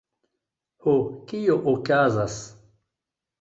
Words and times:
Ho, 0.85 0.95
kio 1.33 1.59
okazas? 1.73 2.39